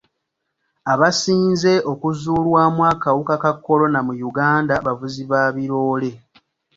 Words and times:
Abasinze 0.93 1.73
okuzuulwamu 1.91 2.81
akawuka 2.91 3.35
ka 3.43 3.51
kolona 3.63 3.99
mu 4.07 4.13
Uganda 4.29 4.73
bavuzi 4.85 5.23
ba 5.31 5.41
biroore. 5.55 6.11